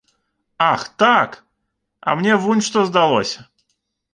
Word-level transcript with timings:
Ах, 0.71 0.85
так, 1.01 1.37
а 2.07 2.15
мне 2.23 2.33
вунь 2.47 2.65
што 2.69 2.87
здалося. 2.89 3.39